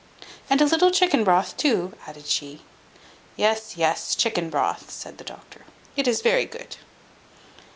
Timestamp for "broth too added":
1.23-2.25